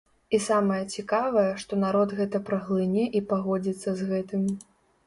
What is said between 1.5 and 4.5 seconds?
што народ гэта праглыне і пагодзіцца з гэтым.